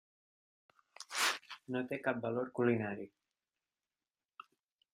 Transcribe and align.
No 1.75 1.83
té 1.91 1.99
cap 2.07 2.23
valor 2.25 2.49
culinari. 2.61 3.07